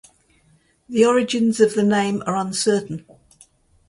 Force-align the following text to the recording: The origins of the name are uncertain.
The 0.89 1.05
origins 1.05 1.59
of 1.59 1.75
the 1.75 1.83
name 1.83 2.23
are 2.25 2.35
uncertain. 2.35 3.05